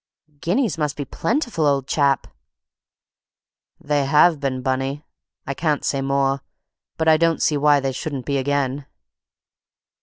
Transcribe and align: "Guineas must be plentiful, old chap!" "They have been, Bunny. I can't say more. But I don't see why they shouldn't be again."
"Guineas 0.39 0.79
must 0.79 0.95
be 0.97 1.05
plentiful, 1.05 1.67
old 1.67 1.85
chap!" 1.87 2.25
"They 3.79 4.05
have 4.07 4.39
been, 4.39 4.63
Bunny. 4.63 5.05
I 5.45 5.53
can't 5.53 5.85
say 5.85 6.01
more. 6.01 6.41
But 6.97 7.07
I 7.07 7.17
don't 7.17 7.39
see 7.39 7.55
why 7.55 7.79
they 7.79 7.91
shouldn't 7.91 8.25
be 8.25 8.39
again." 8.39 8.87